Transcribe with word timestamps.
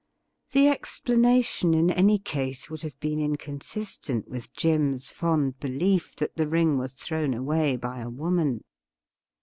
The 0.53 0.67
explanation 0.67 1.75
in 1.75 1.91
any 1.91 2.17
case 2.17 2.71
would 2.71 2.81
have 2.81 2.99
been 2.99 3.19
incon 3.19 3.59
sistent 3.59 4.27
with 4.27 4.51
Jim's 4.51 5.11
fond 5.11 5.59
belief 5.59 6.15
that 6.15 6.37
the 6.37 6.47
ring 6.47 6.79
was 6.79 6.95
thrown 6.95 7.35
away 7.35 7.77
by 7.77 7.99
a 7.99 8.09
woman. 8.09 8.63